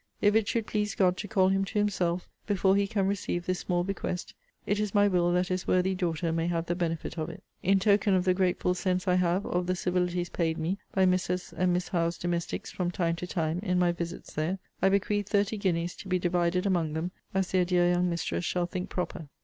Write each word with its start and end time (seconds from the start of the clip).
If 0.19 0.33
it 0.33 0.47
should 0.47 0.65
please 0.65 0.95
God 0.95 1.15
to 1.17 1.27
call 1.27 1.49
him 1.49 1.63
to 1.63 1.77
Himself 1.77 2.27
before 2.47 2.75
he 2.75 2.87
can 2.87 3.05
receive 3.05 3.45
this 3.45 3.59
small 3.59 3.83
bequest, 3.83 4.33
it 4.65 4.79
is 4.79 4.95
my 4.95 5.07
will 5.07 5.31
that 5.33 5.49
his 5.49 5.67
worthy 5.67 5.93
daughter 5.93 6.31
may 6.31 6.47
have 6.47 6.65
the 6.65 6.73
benefit 6.73 7.19
of 7.19 7.29
it. 7.29 7.43
In 7.61 7.77
token 7.77 8.15
of 8.15 8.25
the 8.25 8.33
grateful 8.33 8.73
sense 8.73 9.07
I 9.07 9.13
have 9.13 9.45
of 9.45 9.67
the 9.67 9.75
civilities 9.75 10.29
paid 10.29 10.57
me 10.57 10.79
by 10.91 11.05
Mrs. 11.05 11.53
and 11.55 11.71
Miss 11.71 11.89
Howe's 11.89 12.17
domestics, 12.17 12.71
from 12.71 12.89
time 12.89 13.15
to 13.17 13.27
time, 13.27 13.59
in 13.61 13.77
my 13.77 13.91
visits 13.91 14.33
there, 14.33 14.57
I 14.81 14.89
bequeath 14.89 15.29
thirty 15.29 15.55
guineas, 15.57 15.95
to 15.97 16.07
be 16.07 16.17
divided 16.17 16.65
among 16.65 16.93
them, 16.93 17.11
as 17.35 17.51
their 17.51 17.63
dear 17.63 17.87
young 17.91 18.09
mistress 18.09 18.43
shall 18.43 18.65
think 18.65 18.89
proper. 18.89 19.29